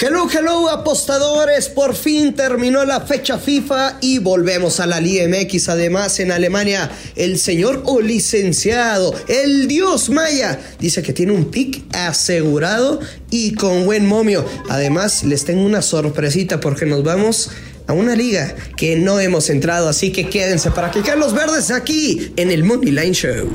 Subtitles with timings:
[0.00, 5.68] Hello, hello apostadores, por fin terminó la fecha FIFA y volvemos a la Liga MX.
[5.68, 11.84] Además, en Alemania, el señor o licenciado, el dios Maya, dice que tiene un pick
[11.94, 13.00] asegurado
[13.30, 14.44] y con buen momio.
[14.70, 17.50] Además, les tengo una sorpresita porque nos vamos
[17.86, 22.32] a una liga que no hemos entrado, así que quédense para que los verdes aquí
[22.36, 23.50] en el Money Line Show.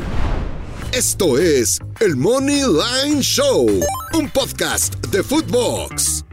[0.93, 3.67] Esto es el Money Line Show,
[4.13, 6.26] un podcast de Footbox.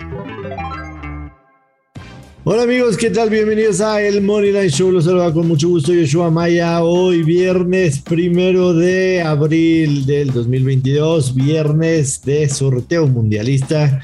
[2.46, 3.30] Hola amigos, ¿qué tal?
[3.30, 4.92] Bienvenidos a el Money Line Show.
[4.92, 6.84] Los saluda con mucho gusto Yoshua Maya.
[6.84, 14.02] Hoy viernes primero de abril del 2022, viernes de sorteo mundialista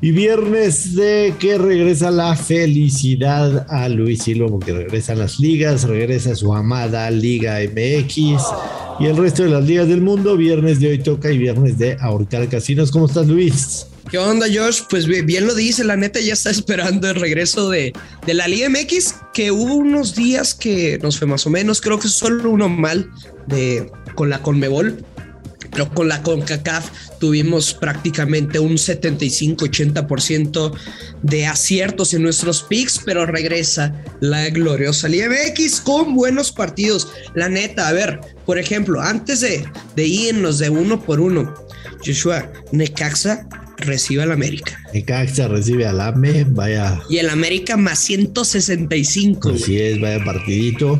[0.00, 6.36] y viernes de que regresa la felicidad a Luis Silva, porque regresan las ligas, regresa
[6.36, 8.42] su amada Liga MX
[9.00, 10.36] y el resto de las ligas del mundo.
[10.36, 12.92] Viernes de hoy toca y viernes de ahorcar casinos.
[12.92, 13.86] ¿Cómo estás, Luis?
[14.08, 14.82] ¿Qué onda, Josh?
[14.88, 17.92] Pues bien lo dice, la neta ya está esperando el regreso de,
[18.24, 21.98] de, la Liga MX, que hubo unos días que nos fue más o menos, creo
[21.98, 23.10] que solo uno mal
[23.46, 25.04] de, con la Conmebol,
[25.70, 30.72] pero con la CONCACAF tuvimos prácticamente un 75-80%
[31.22, 37.08] de aciertos en nuestros picks, pero regresa la gloriosa Liga MX con buenos partidos.
[37.34, 39.64] La neta, a ver, por ejemplo, antes de,
[39.96, 41.54] de irnos de uno por uno,
[42.04, 43.46] Joshua, Necaxa
[43.78, 44.78] recibe al América.
[44.92, 47.00] Necaxa recibe al AME, vaya.
[47.08, 49.50] Y el América más 165.
[49.50, 50.98] Así es, vaya partidito.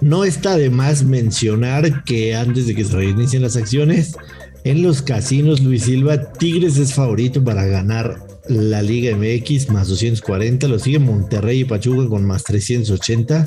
[0.00, 4.16] No está de más mencionar que antes de que se reinicien las acciones,
[4.64, 10.68] en los casinos Luis Silva, Tigres es favorito para ganar la Liga MX más 240,
[10.68, 13.46] lo sigue Monterrey y Pachuca con más 380,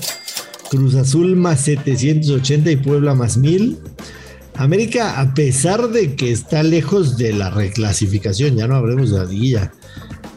[0.69, 3.79] Cruz Azul más 780 y Puebla más 1000.
[4.55, 9.25] América, a pesar de que está lejos de la reclasificación, ya no hablemos de la
[9.25, 9.71] liguilla,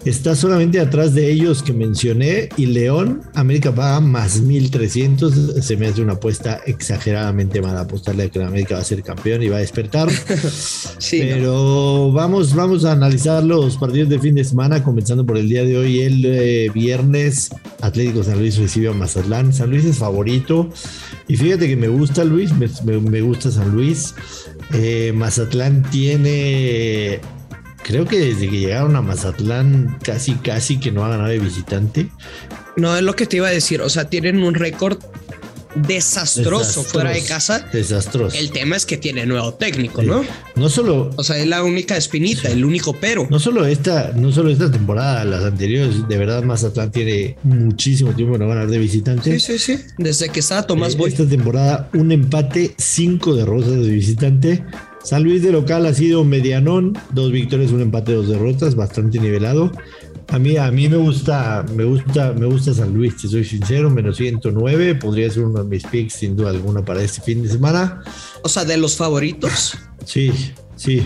[0.05, 5.65] está solamente atrás de ellos que mencioné y León, América paga más 1300.
[5.65, 9.03] Se me hace una apuesta exageradamente mala apostarle a que la América va a ser
[9.03, 10.11] campeón y va a despertar.
[10.99, 15.49] sí, Pero vamos, vamos a analizar los partidos de fin de semana, comenzando por el
[15.49, 17.51] día de hoy, el eh, viernes.
[17.81, 19.53] Atlético San Luis recibe a Mazatlán.
[19.53, 20.69] San Luis es favorito.
[21.29, 24.15] Y fíjate que me gusta Luis, me, me, me gusta San Luis.
[24.73, 27.21] Eh, Mazatlán tiene
[27.85, 32.09] creo que desde que llegaron a Mazatlán casi casi que no ha ganado de visitante.
[32.77, 34.99] No es lo que te iba a decir, o sea, tienen un récord
[35.75, 37.67] desastroso, fuera de casa.
[37.73, 38.37] Desastroso.
[38.37, 40.25] El tema es que tiene nuevo técnico, ¿no?
[40.57, 41.11] No solo.
[41.17, 43.27] O sea, es la única espinita, el único pero.
[43.31, 48.35] No solo esta, no solo esta temporada, las anteriores, de verdad, Mazatlán tiene muchísimo tiempo
[48.35, 49.39] de no ganar de visitante.
[49.39, 49.85] Sí, sí, sí.
[49.99, 51.11] Desde que estaba Tomás eh, Boy.
[51.11, 54.65] Esta temporada, un empate, cinco derrotas de visitante.
[55.05, 59.71] San Luis de local ha sido medianón, dos victorias, un empate, dos derrotas, bastante nivelado.
[60.29, 63.91] A mí, a mí me gusta, me gusta, me gusta San Luis, te soy sincero,
[63.91, 67.51] menos 109, podría ser uno de mis picks sin duda alguna para este fin de
[67.51, 68.03] semana.
[68.43, 69.77] O sea, de los favoritos.
[70.07, 70.33] Sí,
[70.75, 71.03] sí,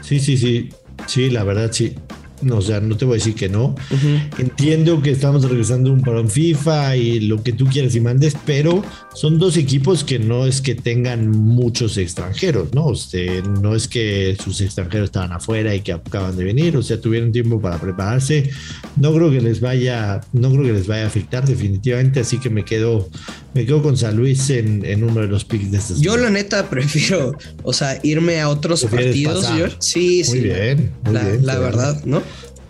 [0.00, 0.70] sí, sí, sí,
[1.06, 1.94] sí, la verdad sí.
[2.42, 3.66] No, o sea, no te voy a decir que no.
[3.66, 4.40] Uh -huh.
[4.40, 8.82] Entiendo que estamos regresando un parón FIFA y lo que tú quieras y mandes, pero
[9.14, 12.86] son dos equipos que no es que tengan muchos extranjeros, ¿no?
[12.86, 16.82] O sea, no es que sus extranjeros estaban afuera y que acaban de venir, o
[16.82, 18.50] sea, tuvieron tiempo para prepararse.
[18.96, 22.50] No creo que les vaya, no creo que les vaya a afectar definitivamente, así que
[22.50, 23.08] me quedo,
[23.54, 26.00] me quedo con San Luis en, en uno de los picks de estas.
[26.00, 29.46] Yo la neta prefiero, o sea, irme a otros partidos.
[29.56, 30.40] Yo, sí, muy sí.
[30.44, 32.22] Bien, muy la, bien, la verdad, ¿no?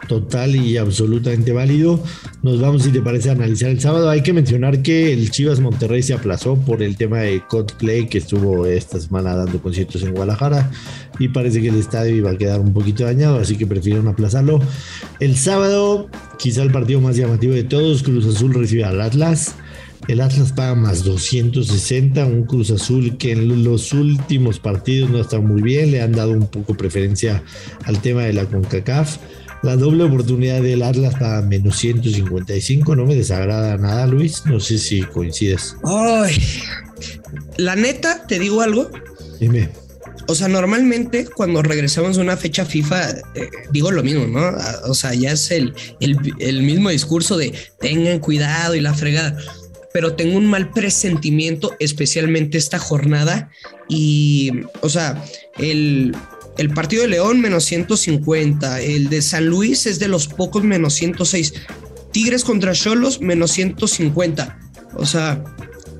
[0.08, 2.02] Total y absolutamente válido.
[2.42, 4.10] Nos vamos, si te parece, a analizar el sábado.
[4.10, 8.18] Hay que mencionar que el Chivas Monterrey se aplazó por el tema de Coldplay que
[8.18, 10.70] estuvo esta semana dando conciertos en Guadalajara
[11.18, 14.60] y parece que el estadio iba a quedar un poquito dañado, así que prefirieron aplazarlo.
[15.20, 16.08] El sábado,
[16.38, 19.54] quizá el partido más llamativo de todos, Cruz Azul recibe al Atlas.
[20.08, 25.38] El Atlas paga más 260, un Cruz Azul que en los últimos partidos no está
[25.38, 27.44] muy bien, le han dado un poco preferencia
[27.84, 29.18] al tema de la CONCACAF.
[29.62, 34.44] La doble oportunidad del Atlas para menos 155 no me desagrada nada, Luis.
[34.46, 35.76] No sé si coincides.
[35.84, 36.36] Ay,
[37.56, 38.90] la neta, te digo algo.
[39.38, 39.68] Dime.
[40.28, 44.56] O sea, normalmente cuando regresamos a una fecha FIFA, eh, digo lo mismo, ¿no?
[44.86, 49.36] O sea, ya es el, el, el mismo discurso de tengan cuidado y la fregada
[49.92, 53.50] pero tengo un mal presentimiento, especialmente esta jornada.
[53.88, 54.50] Y,
[54.80, 55.22] o sea,
[55.58, 56.16] el,
[56.58, 60.94] el partido de León menos 150, el de San Luis es de los pocos menos
[60.94, 61.54] 106,
[62.12, 64.58] Tigres contra Cholos menos 150.
[64.96, 65.42] O sea,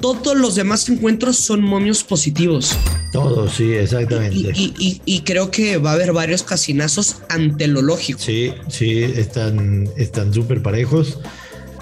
[0.00, 2.76] todos los demás encuentros son momios positivos.
[3.12, 4.52] Todos, sí, exactamente.
[4.54, 8.18] Y, creo que va a haber varios casinazos ante lo lógico.
[8.18, 11.18] Sí, sí, están súper parejos.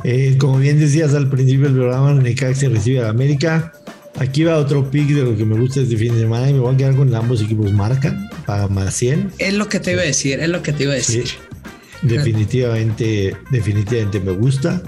[0.02, 3.72] Eh, como bien decías al principio del programa, Necaxa recibe a América.
[4.18, 6.60] Aquí va otro pick de lo que me gusta este fin de semana y me
[6.60, 9.32] voy a quedar con ambos equipos marcan para más 100.
[9.38, 11.24] Es lo que te iba a decir, es lo que te iba a decir.
[12.02, 14.82] definitivamente, definitivamente me gusta.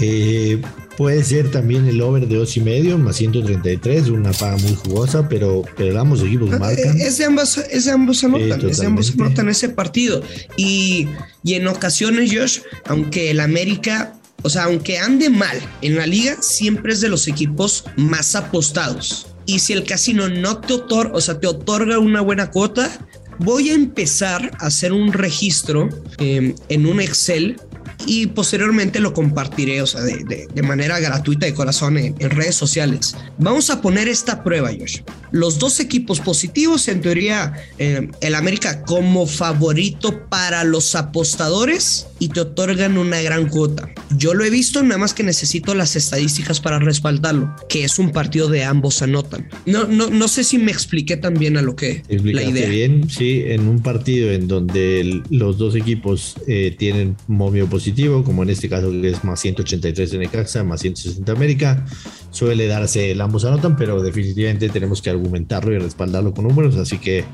[0.00, 0.60] Eh,
[0.96, 5.28] puede ser también el over de dos y medio, más 133, una paga muy jugosa,
[5.28, 7.00] pero, pero ambos equipos ah, marcan.
[7.00, 10.22] Es de ambos, es de ambos anotan, es de ambos anotan ese partido.
[10.56, 11.08] Y,
[11.42, 14.14] y en ocasiones, Josh, aunque el América
[14.44, 19.26] o sea, aunque ande mal en la liga, siempre es de los equipos más apostados.
[19.46, 22.90] Y si el casino no te otorga, o sea, te otorga una buena cuota,
[23.38, 25.88] voy a empezar a hacer un registro
[26.18, 27.56] eh, en un Excel
[28.06, 33.16] y posteriormente lo compartiré, o sea, de, manera gratuita de corazón en, redes sociales.
[33.38, 35.00] Vamos a poner esta prueba, Josh.
[35.30, 42.28] Los dos equipos positivos, en teoría, eh, el América como favorito para los apostadores y
[42.28, 43.90] te otorgan una gran cuota.
[44.16, 48.10] Yo lo he visto, nada más que necesito las estadísticas para respaldarlo, que es un
[48.10, 49.48] partido de ambos anotan.
[49.66, 52.68] No, no, no sé si me expliqué también a lo que la idea.
[52.68, 57.93] bien, sí, en un partido en donde los dos equipos eh, tienen momio positivo
[58.24, 61.84] como en este caso que es más 183 en Necaxa, más 160 América.
[62.30, 66.98] Suele darse el ambos anotan, pero definitivamente tenemos que argumentarlo y respaldarlo con números, así
[66.98, 67.24] que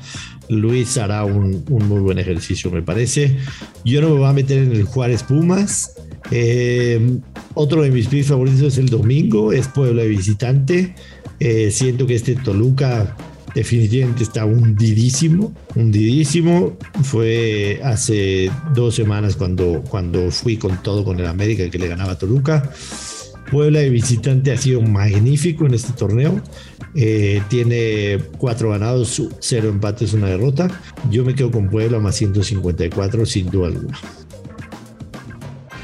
[0.49, 3.37] Luis hará un, muy buen ejercicio, me parece.
[3.83, 5.93] Yo no me voy a meter en el Juárez Pumas.
[6.29, 7.19] Eh,
[7.55, 10.95] otro de mis picks favoritos es el domingo, es Puebla de visitante.
[11.39, 13.17] Eh, siento que este Toluca
[13.53, 16.77] definitivamente está hundidísimo, hundidísimo.
[17.03, 22.13] Fue hace dos semanas cuando, cuando fui con todo con el América que le ganaba
[22.13, 22.71] a Toluca.
[23.49, 26.41] Puebla de visitante ha sido magnífico en este torneo.
[26.95, 30.69] Eh, tiene cuatro ganados, cero empates, una derrota.
[31.09, 33.99] Yo me quedo con Puebla más 154 sin duda alguna.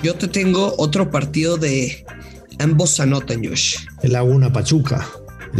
[0.03, 2.05] Yo te tengo otro partido de
[2.59, 3.77] ambos anotan, Josh.
[4.03, 5.05] El Laguna Pachuca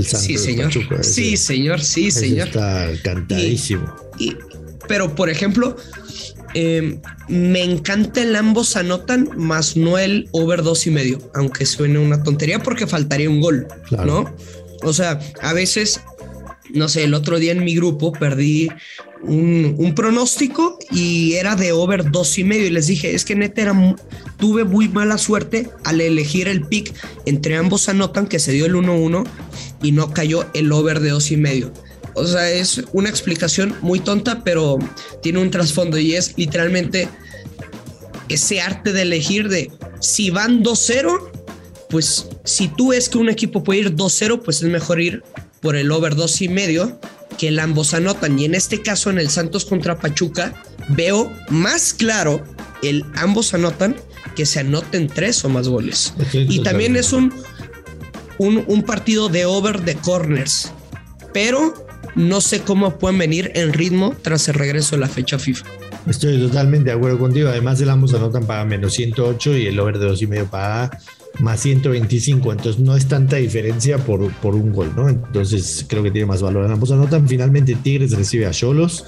[0.04, 0.72] sí, señor.
[1.02, 2.48] sí, señor, sí, señor.
[2.48, 3.94] Está cantadísimo.
[4.20, 4.36] Y,
[4.88, 5.76] pero, por ejemplo,
[6.54, 12.00] em, me encanta el ambos anotan, más no el over dos y medio, aunque suene
[12.00, 14.34] una tontería porque faltaría un gol, ¿no?
[14.84, 16.02] O sea, a veces,
[16.74, 18.70] no sé, el otro día en mi grupo perdí
[19.24, 22.68] un, pronóstico y era de over dos y medio.
[22.68, 23.74] Y les dije, es que neta
[24.38, 26.94] tuve muy mala suerte al elegir el pick
[27.26, 29.26] entre ambos anotan que se dio el 1-1
[29.82, 31.72] y no cayó el over de dos y medio.
[32.14, 34.80] O sea, es una explicación muy tonta, pero
[35.22, 37.08] tiene un trasfondo y es literalmente
[38.28, 41.30] ese arte de elegir de si van 2-0,
[41.90, 45.24] pues si tú ves que un equipo puede ir 2-0, pues es mejor ir
[45.62, 47.00] por el over dos y medio
[47.38, 48.38] que el ambos anotan.
[48.40, 50.54] Y en este caso, en el Santos contra Pachuca,
[50.90, 52.44] veo más claro
[52.84, 53.96] el ambos anotan
[54.36, 56.14] que se anoten tres o más goles.
[56.34, 57.34] y también es un,
[58.38, 60.72] un, partido de over de corners,
[61.34, 61.74] pero
[62.16, 65.66] no sé cómo pueden venir en ritmo tras el regreso de la fecha FIFA.
[66.08, 67.50] Estoy totalmente de acuerdo contigo.
[67.50, 70.92] Además, el ambos anotan para menos 108 y el over de dos y medio para
[71.40, 75.08] más 125, entonces no es tanta diferencia por, por un gol, ¿no?
[75.10, 76.70] Entonces creo que tiene más valor.
[76.70, 79.06] Ambos anotan, finalmente Tigres recibe a Cholos.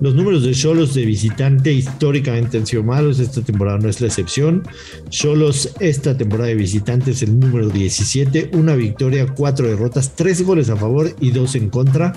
[0.00, 4.08] Los números de Cholos de visitante históricamente han sido malos, esta temporada no es la
[4.08, 4.62] excepción.
[5.08, 10.68] Cholos esta temporada de visitante es el número 17, una victoria, cuatro derrotas, tres goles
[10.68, 12.12] a favor y dos en contra.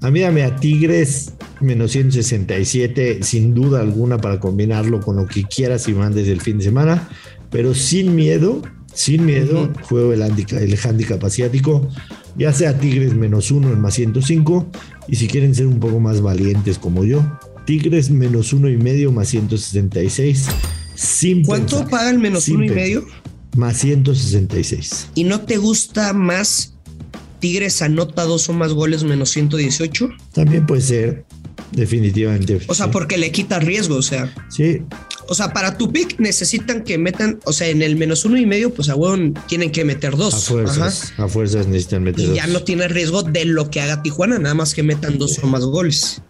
[0.00, 5.44] A mí dame a Tigres menos 167, sin duda alguna para combinarlo con lo que
[5.44, 7.08] quieras y mandes el fin de semana,
[7.50, 8.62] pero sin miedo
[8.98, 11.88] sin miedo, juego el, handicap, el handicap asiático,
[12.36, 14.66] ya sea Tigres menos uno en más 105,
[15.06, 17.24] y si quieren ser un poco más valientes como yo,
[17.64, 20.46] Tigres menos uno y medio más 166.
[20.96, 23.06] Sin ¿Cuánto paga el menos uno y medio?
[23.56, 25.10] Más 166.
[25.14, 26.74] ¿Y no te gusta más
[27.38, 30.10] Tigres anota dos o más goles menos 118?
[30.32, 31.24] También puede ser,
[31.70, 32.58] definitivamente.
[32.66, 34.34] O sea, porque le quita riesgo, o sea.
[34.48, 34.82] Sí,
[35.28, 38.46] o sea, para tu pick necesitan que metan, o sea, en el menos uno y
[38.46, 40.34] medio, pues a huevo tienen que meter dos.
[40.34, 44.02] A fuerzas, a fuerzas necesitan meter y ya no tiene riesgo de lo que haga
[44.02, 46.22] Tijuana, nada más que metan dos o más goles.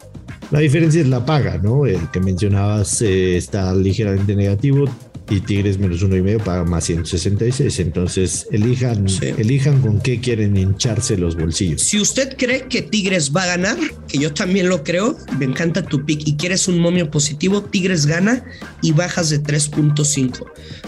[0.50, 1.86] La diferencia es la paga, ¿no?
[1.86, 4.86] El que mencionabas eh, está ligeramente negativo.
[5.30, 7.78] Y Tigres menos uno y medio paga más 166.
[7.80, 11.82] Entonces, elijan, elijan con qué quieren hincharse los bolsillos.
[11.82, 13.76] Si usted cree que Tigres va a ganar,
[14.08, 18.06] que yo también lo creo, me encanta tu pick y quieres un momio positivo, Tigres
[18.06, 18.44] gana
[18.82, 20.44] y bajas de 3.5.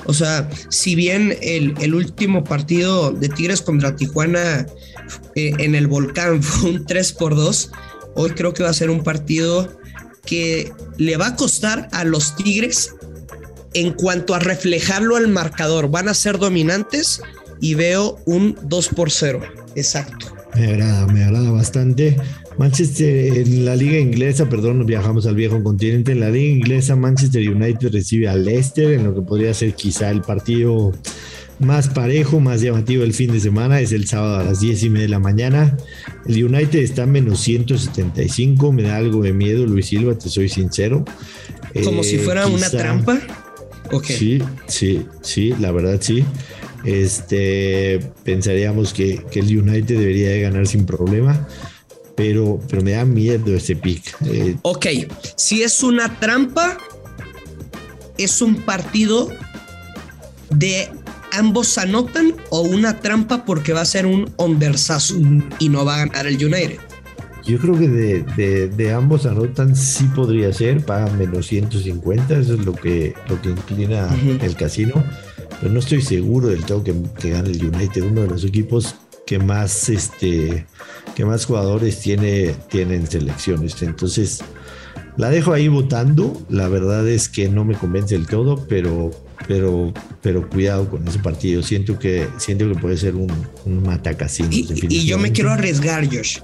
[0.07, 4.67] O sea, si bien el, el, último partido de Tigres contra Tijuana
[5.35, 7.71] eh, en el volcán fue un 3 por 2,
[8.15, 9.79] hoy creo que va a ser un partido
[10.25, 12.95] que le va a costar a los Tigres
[13.75, 15.91] en cuanto a reflejarlo al marcador.
[15.91, 17.23] Van a ser dominantes
[17.61, 19.41] y veo un 2 por 0.
[19.75, 20.35] Exacto.
[20.55, 22.17] Me agrada, me agrada bastante.
[22.59, 26.13] Manchester en la liga inglesa, perdón, viajamos al viejo continente.
[26.13, 30.11] En la liga inglesa, Manchester United recibe a Leicester en lo que podría ser quizá
[30.11, 30.93] el partido
[31.61, 33.81] más parejo, más llamativo el fin de semana.
[33.81, 35.77] Es el sábado a las 10 y media de la mañana.
[36.27, 38.73] El United está menos 175.
[38.73, 41.05] Me da algo de miedo, Luis Silva, te soy sincero.
[41.85, 43.21] Como si eh, fuera una trampa.
[44.05, 46.25] Sí, sí, sí, la verdad sí.
[46.85, 51.47] Este, pensaríamos que, el United debería de ganar sin problema,
[52.15, 54.17] pero, pero me da miedo ese pick.
[54.27, 54.87] Eh, ok,
[55.37, 56.79] si es una trampa,
[58.17, 59.31] es un partido
[60.51, 60.91] de
[61.33, 65.17] ambos anotan o una trampa porque va a ser un ondersazo
[65.59, 66.90] y no va a ganar el United.
[67.45, 72.65] Yo creo que de, de, ambos anotan sí podría ser, pagan menos 150, eso es
[72.65, 74.09] lo que, lo que inclina
[74.43, 75.03] el casino,
[75.61, 78.95] pero no estoy seguro del todo que, que, gane el United, uno de los equipos
[79.27, 80.67] que más, este,
[81.15, 83.81] que más jugadores tiene, tiene en selecciones.
[83.83, 84.41] Entonces,
[85.17, 89.11] la dejo ahí votando, la verdad es que no me convence del todo, pero,
[89.49, 93.31] pero, pero cuidado con ese partido, siento que, siento que puede ser un,
[93.65, 94.49] un matacasino.
[94.51, 96.39] Y, y yo me quiero arriesgar, Josh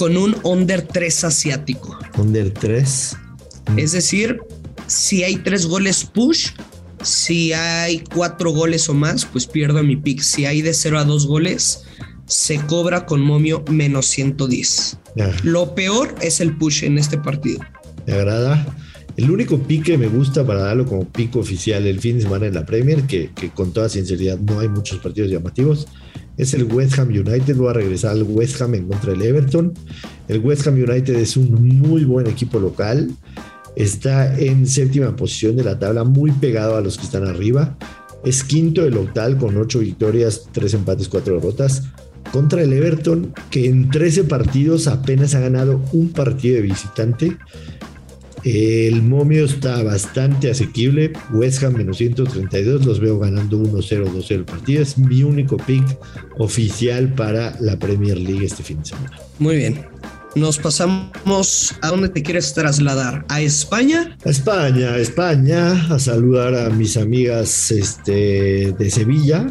[0.00, 1.98] con un under 3 asiático.
[2.16, 3.16] Under 3.
[3.76, 4.40] Es decir,
[4.86, 6.52] si hay tres goles push,
[7.02, 10.22] si hay cuatro goles o más, pues pierdo mi pick.
[10.22, 11.84] Si hay de 0 a 2 goles,
[12.24, 14.96] se cobra con momio menos 110.
[15.42, 17.60] Lo peor es el push en este partido.
[18.06, 18.74] Me agrada.
[19.18, 22.46] El único pick que me gusta para darlo como pico oficial el fin de semana
[22.46, 25.88] en la Premier, que, que con toda sinceridad no hay muchos partidos llamativos,
[26.40, 27.56] es el West Ham United.
[27.56, 29.72] Voy a regresar al West Ham en contra del Everton.
[30.28, 33.10] El West Ham United es un muy buen equipo local.
[33.76, 37.76] Está en séptima posición de la tabla, muy pegado a los que están arriba.
[38.24, 41.84] Es quinto del octal con ocho victorias, tres empates, cuatro derrotas.
[42.32, 47.36] Contra el Everton, que en 13 partidos apenas ha ganado un partido de visitante.
[48.44, 51.12] El momio está bastante asequible.
[51.32, 52.86] West Ham menos 132.
[52.86, 54.82] Los veo ganando 1-0, 2-0 el partido.
[54.82, 55.84] Es mi único pick
[56.38, 59.18] oficial para la Premier League este fin de semana.
[59.38, 59.84] Muy bien.
[60.36, 64.16] Nos pasamos a dónde te quieres trasladar, a España.
[64.24, 69.46] A España, a España, a saludar a mis amigas este, de Sevilla,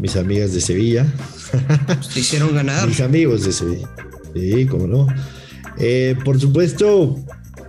[0.00, 1.06] mis amigas de Sevilla.
[2.12, 2.88] Te hicieron ganar.
[2.88, 3.88] mis amigos de Sevilla.
[4.34, 5.06] Sí, cómo no.
[5.78, 7.16] Eh, por supuesto,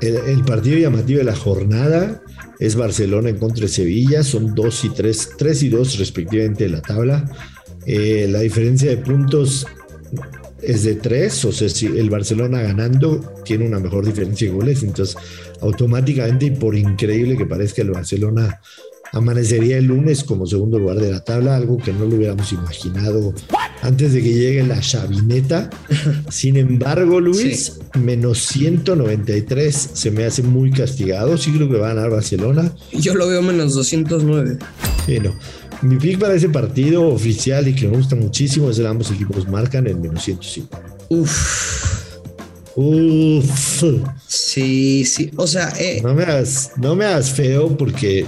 [0.06, 2.22] el, partido llamativo de la jornada
[2.60, 6.72] es Barcelona en contra de Sevilla, son 2 y 3, 3 y 2 respectivamente en
[6.74, 7.32] la tabla.
[7.86, 9.68] Eh, la diferencia de puntos
[10.62, 14.84] es de 3, o sea, si el Barcelona ganando tiene una mejor diferencia de goles,
[14.84, 15.16] entonces
[15.62, 18.60] automáticamente y por increíble que parezca el Barcelona
[19.12, 23.34] amanecería el lunes como segundo lugar de la tabla, algo que no lo hubiéramos imaginado
[23.86, 25.70] antes de que llegue la chavineta.
[26.30, 31.38] Sin embargo, Luis, menos 193 se me hace muy castigado.
[31.38, 32.72] Sí creo que va a ganar Barcelona.
[32.92, 34.58] Yo lo veo menos 209.
[35.08, 35.36] Bueno,
[35.82, 39.48] mi pick para ese partido oficial y que me gusta muchísimo es el ambos equipos
[39.48, 40.80] marcan en menos 105.
[41.10, 42.16] Uf.
[42.76, 43.84] Uf.
[44.28, 45.32] Sí, sí.
[45.38, 46.02] O sea, eh.
[46.04, 48.26] no, me hagas, no me hagas feo porque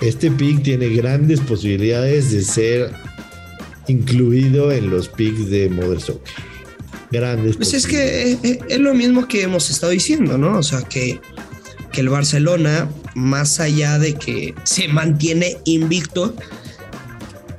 [0.00, 2.92] este pick tiene grandes posibilidades de ser
[3.88, 6.34] incluido en los picks de Modern Soccer.
[7.10, 7.56] Grandes.
[7.56, 8.36] Pues es que
[8.68, 10.58] es, lo mismo que hemos estado diciendo, ¿no?
[10.58, 11.20] O sea, que,
[11.92, 16.34] que el Barcelona, más allá de que se mantiene invicto,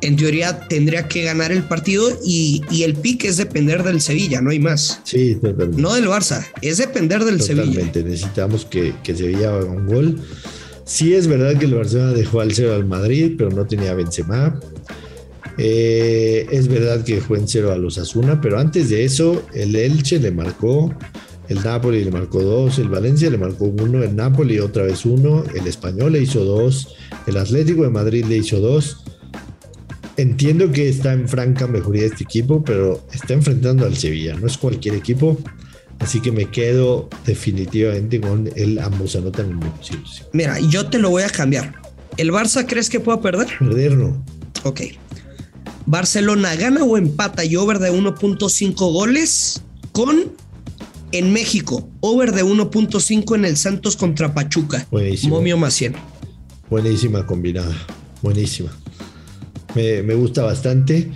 [0.02, 4.52] en teoría tendría que ganar el partido y, el pick es depender del Sevilla, no
[4.52, 5.00] hay más.
[5.04, 5.82] Sí, totalmente.
[5.82, 7.84] No del Barça, es depender del Sevilla.
[7.94, 10.22] Necesitamos que, que Sevilla haga un gol.
[10.86, 14.60] Sí es verdad que el Barcelona dejó al cero al Madrid, pero no tenía Benzema.
[15.58, 19.76] Eh, es verdad que dejó en cero a los Asuna, pero antes de eso el
[19.76, 20.94] Elche le marcó,
[21.50, 25.44] el Napoli le marcó dos, el Valencia le marcó uno, el Napoli otra vez uno,
[25.56, 29.04] el Español le hizo dos, el Atlético de Madrid le hizo dos.
[30.18, 34.58] Entiendo que está en franca mejoría este equipo, pero está enfrentando al Sevilla, no es
[34.58, 35.38] cualquier equipo.
[36.00, 39.60] Así que me quedo definitivamente con el ambos anotan en
[40.34, 41.76] Mira, yo te lo voy a cambiar.
[42.18, 43.48] ¿El Barça crees que pueda perder?
[43.60, 44.24] Perder no.
[44.64, 44.82] Ok.
[45.88, 49.64] Barcelona gana o empata y over de 1.5 goles
[49.94, 50.34] con
[51.14, 54.86] en México, over de 1.5 en el Santos contra Pachuca.
[54.92, 55.38] Buenísimo.
[55.38, 55.96] Momio 100.
[56.70, 57.74] Buenísima combinada.
[58.22, 58.70] Buenísima.
[59.76, 61.10] Me, me gusta bastante.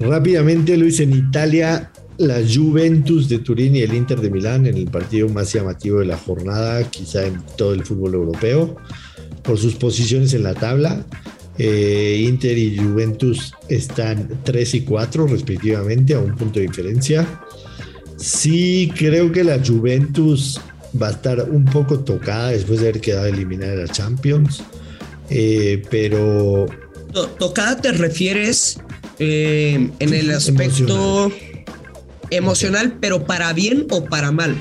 [0.00, 4.86] Rápidamente, Luis, en Italia, la Juventus de Turín y el Inter de Milán en el
[4.86, 8.76] partido más llamativo de la jornada, quizá en todo el fútbol europeo,
[9.44, 11.06] por sus posiciones en la tabla.
[11.62, 17.26] Eh, Inter y Juventus están 3 y 4 respectivamente, a un punto de diferencia.
[18.16, 20.58] Sí, creo que la Juventus
[21.00, 24.62] va a estar un poco tocada después de haber quedado eliminada de la Champions.
[25.28, 26.64] Eh, pero.
[27.12, 28.78] To- Tocada te refieres
[29.18, 31.30] eh, en el aspecto
[32.30, 32.96] emocional.
[33.00, 34.56] pero para bien o para mal.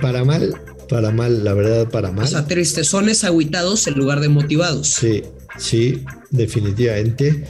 [0.00, 0.54] para mal,
[0.88, 2.24] para mal, la verdad, para mal.
[2.24, 4.88] O sea, tristezones agüitados en lugar de motivados.
[4.88, 5.22] Sí,
[5.60, 7.44] sí, definitivamente.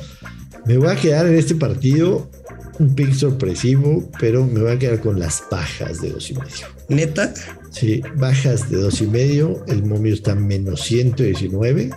[0.67, 2.31] Me voy a quedar en este partido
[2.79, 6.67] un pick sorpresivo, pero me voy a quedar con las bajas de dos y medio.
[6.89, 7.33] Neta,
[7.71, 9.65] Sí, bajas de dos y medio.
[9.69, 11.91] El momio está menos 119.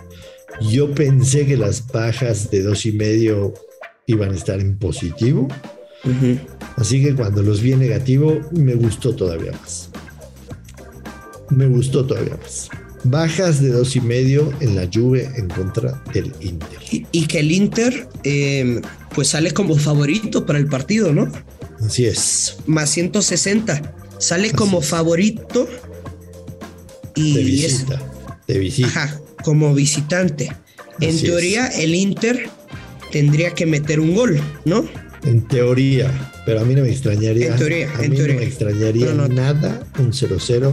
[0.70, 3.54] Yo pensé que las bajas de dos y medio
[4.06, 5.48] iban a estar en positivo.
[6.76, 9.90] Así que cuando los vi en negativo, me gustó todavía más.
[11.50, 12.68] Me gustó todavía más.
[13.04, 16.78] Bajas de dos y medio en la Juve en contra del Inter.
[16.90, 18.80] y, y que el Inter eh,
[19.14, 21.30] pues sale como favorito para el partido, ¿no?
[21.84, 22.56] Así es.
[22.66, 23.94] Más 160.
[24.18, 25.68] Sale como favorito
[27.14, 28.02] y De es- visita.
[28.48, 28.88] De visita.
[28.88, 30.50] Ajá, como visitante.
[31.00, 32.48] En teoría, el Inter
[33.12, 34.84] tendría que meter un gol, ¿no?
[35.24, 36.30] En teoría.
[36.46, 37.48] Pero a mí no me extrañaría.
[37.48, 38.34] En teoría, a en mí teoría.
[38.34, 39.34] no me extrañaría No, no.
[39.34, 39.82] nada.
[39.98, 40.72] Un 0-0.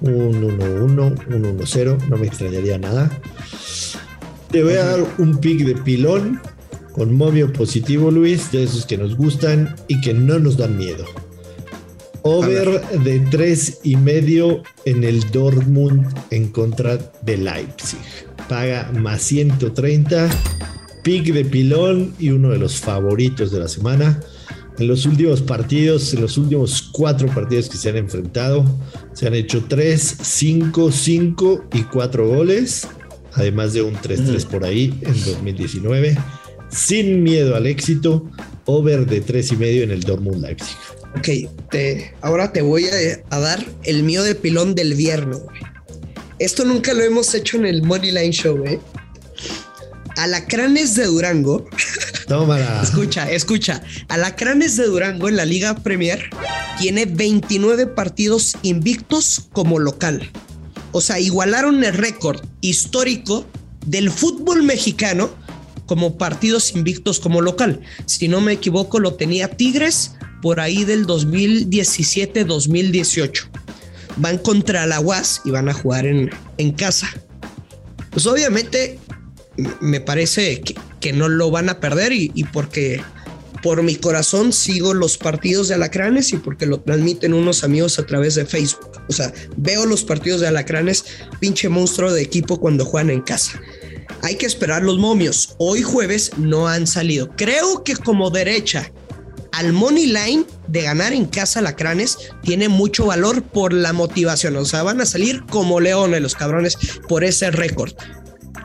[0.00, 3.10] Un 1-1, un 1-0, no me extrañaría nada.
[4.50, 6.40] Te voy a dar un pick de pilón
[6.92, 11.04] con momio positivo, Luis, de esos que nos gustan y que no nos dan miedo.
[12.22, 18.00] Over de tres y medio en el Dortmund en contra de Leipzig.
[18.48, 20.28] Paga más 130.
[21.02, 24.20] Pick de pilón y uno de los favoritos de la semana.
[24.78, 28.64] En los últimos partidos, en los últimos cuatro partidos que se han enfrentado,
[29.12, 32.86] se han hecho 3, 5, 5 y 4 goles,
[33.32, 36.16] además de un 3-3 por ahí en 2019.
[36.70, 38.30] Sin miedo al éxito,
[38.66, 40.76] over de 3 y medio en el Dortmund Leipzig.
[41.16, 41.28] Ok,
[41.70, 45.38] te- ahora te voy a, a dar el mío de pilón del viernes.
[45.42, 45.60] güey.
[46.38, 48.78] Esto nunca lo hemos hecho en el Money Line Show, ¿eh?
[50.16, 51.66] Alacranes de Durango.
[52.28, 52.82] Tómala.
[52.82, 53.82] Escucha, escucha.
[54.08, 56.28] Alacranes de Durango en la Liga Premier
[56.78, 60.30] tiene 29 partidos invictos como local.
[60.92, 63.46] O sea, igualaron el récord histórico
[63.86, 65.30] del fútbol mexicano
[65.86, 67.80] como partidos invictos como local.
[68.04, 73.48] Si no me equivoco, lo tenía Tigres por ahí del 2017-2018.
[74.18, 77.08] Van contra la UAS y van a jugar en, en casa.
[78.10, 78.98] Pues obviamente
[79.80, 83.00] me parece que, que no lo van a perder y, porque
[83.62, 88.06] por mi corazón sigo los partidos de Alacranes y porque lo transmiten unos amigos a
[88.06, 88.90] través de Facebook.
[89.08, 91.04] O sea, veo los partidos de Alacranes,
[91.40, 93.60] pinche monstruo de equipo cuando juegan en casa.
[94.22, 95.54] Hay que esperar los momios.
[95.58, 97.30] Hoy jueves no han salido.
[97.36, 98.90] Creo que como derecha
[99.52, 104.56] al money line de ganar en casa Alacranes tiene mucho valor por la motivación.
[104.56, 106.76] O sea, van a salir como leones los cabrones
[107.08, 107.92] por ese récord.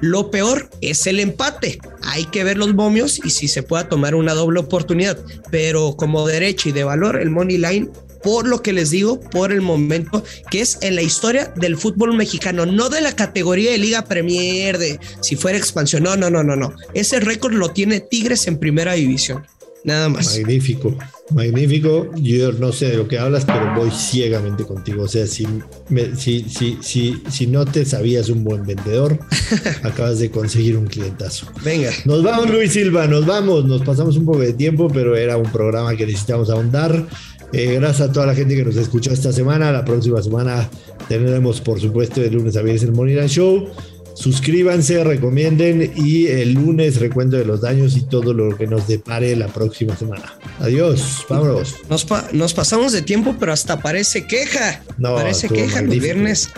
[0.04, 1.80] Lo peor es el empate.
[2.02, 5.18] Hay que ver los momios y si se pueda tomar una doble oportunidad.
[5.50, 7.90] Pero como derecha y de valor, el money line,
[8.22, 12.18] por lo que les digo, por el momento que es en la historia del fútbol
[12.18, 16.04] mexicano, no de la categoría de Liga Premier, de si fuera expansión.
[16.04, 16.76] No, no, no, no, no.
[16.94, 19.48] Ese récord lo tiene Tigres en primera división.
[19.86, 20.38] Nada más.
[20.38, 20.98] Magnífico,
[21.32, 22.10] magnífico.
[22.16, 25.04] Yo no sé de lo que hablas, pero voy ciegamente contigo.
[25.04, 25.48] O sea, si,
[25.90, 29.18] me- si, si, si, si no te sabías un buen vendedor,
[29.84, 31.48] acabas de conseguir un clientazo.
[31.64, 31.92] Venga.
[32.06, 33.66] Nos vamos, Luis Silva, nos vamos.
[33.66, 37.06] Nos pasamos un poco de tiempo, pero era un programa que necesitamos ahondar.
[37.52, 39.72] Eh, gracias a toda la gente que nos escuchó esta semana.
[39.72, 40.68] La próxima semana
[41.08, 43.68] tendremos, por supuesto, de lunes a viernes el Line Show.
[44.16, 49.36] Suscríbanse, recomienden y el lunes recuento de los daños y todo lo que nos depare
[49.36, 50.38] la próxima semana.
[50.60, 51.76] Adiós, vámonos.
[51.90, 54.84] Nos, pa- nos pasamos de tiempo, pero hasta parece queja.
[54.98, 55.66] No, parece queja.
[55.66, 56.04] Los magnífico.
[56.04, 56.50] viernes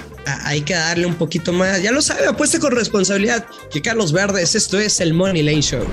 [0.44, 1.82] hay que darle un poquito más.
[1.82, 3.46] Ya lo sabe, apueste con responsabilidad.
[3.72, 5.86] Que Carlos Verdes, esto es el Money Lane Show.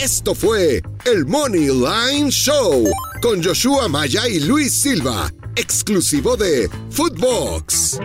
[0.00, 2.84] Esto fue el Money Line Show
[3.20, 7.98] con Joshua Maya y Luis Silva, exclusivo de Footbox.